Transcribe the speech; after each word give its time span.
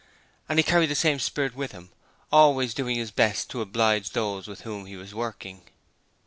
And 0.49 0.57
he 0.57 0.63
carried 0.63 0.89
the 0.89 0.95
same 0.95 1.19
spirit 1.19 1.53
with 1.53 1.73
him, 1.73 1.91
always 2.31 2.73
doing 2.73 2.95
his 2.95 3.11
best 3.11 3.51
to 3.51 3.61
oblige 3.61 4.09
those 4.13 4.47
with 4.47 4.61
whom 4.61 4.87
he 4.87 4.95
was 4.95 5.13
working. 5.13 5.61